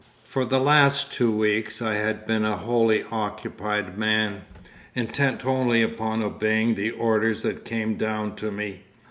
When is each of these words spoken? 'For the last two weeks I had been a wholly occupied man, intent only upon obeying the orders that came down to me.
'For 0.23 0.45
the 0.45 0.59
last 0.59 1.13
two 1.13 1.29
weeks 1.31 1.79
I 1.79 1.93
had 1.93 2.25
been 2.25 2.43
a 2.43 2.57
wholly 2.57 3.03
occupied 3.11 3.99
man, 3.99 4.41
intent 4.95 5.45
only 5.45 5.83
upon 5.83 6.23
obeying 6.23 6.73
the 6.73 6.89
orders 6.89 7.43
that 7.43 7.65
came 7.65 7.97
down 7.97 8.35
to 8.37 8.49
me. 8.49 8.81